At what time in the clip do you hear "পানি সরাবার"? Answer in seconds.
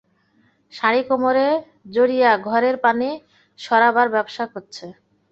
2.85-4.07